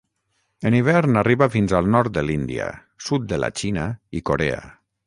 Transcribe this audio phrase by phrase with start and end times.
[0.69, 2.73] En hivern arriba fins al nord de l'Índia,
[3.11, 3.89] sud de la Xina
[4.21, 4.63] i Corea.